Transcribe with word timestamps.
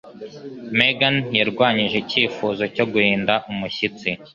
Megan 0.79 1.17
yarwanyije 1.39 1.95
icyifuzo 2.03 2.63
cyo 2.75 2.85
guhinda 2.91 3.33
umushyitsi. 3.51 4.09